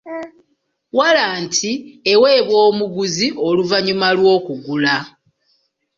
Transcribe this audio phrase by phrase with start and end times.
[0.97, 1.71] Walanti
[2.11, 4.95] eweebwa omuguzi oluvannyuma lw'okugula.